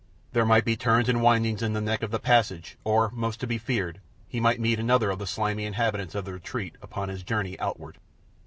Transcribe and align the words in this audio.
There 0.33 0.47
might 0.47 0.65
be 0.65 0.75
turns 0.75 1.09
and 1.09 1.21
windings 1.21 1.61
in 1.61 1.73
the 1.73 1.79
neck 1.79 2.01
of 2.01 2.09
the 2.09 2.17
passage, 2.17 2.75
or, 2.83 3.11
most 3.11 3.39
to 3.41 3.45
be 3.45 3.59
feared, 3.59 4.01
he 4.27 4.39
might 4.39 4.59
meet 4.59 4.79
another 4.79 5.11
of 5.11 5.19
the 5.19 5.27
slimy 5.27 5.63
inhabitants 5.63 6.15
of 6.15 6.25
the 6.25 6.33
retreat 6.33 6.73
upon 6.81 7.09
his 7.09 7.21
journey 7.21 7.55
outward. 7.59 7.99